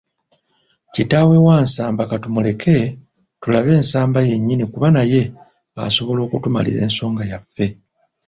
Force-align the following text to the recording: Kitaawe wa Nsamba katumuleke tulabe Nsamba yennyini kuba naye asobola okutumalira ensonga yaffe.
Kitaawe 0.93 1.37
wa 1.47 1.57
Nsamba 1.65 2.03
katumuleke 2.11 2.75
tulabe 3.41 3.73
Nsamba 3.83 4.19
yennyini 4.29 4.65
kuba 4.71 4.87
naye 4.95 5.21
asobola 5.85 6.19
okutumalira 6.23 6.79
ensonga 6.87 7.23
yaffe. 7.31 7.67